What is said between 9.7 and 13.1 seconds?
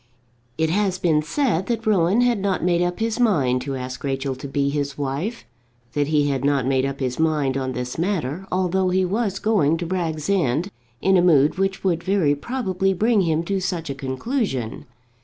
to Bragg's End in a mood which would very probably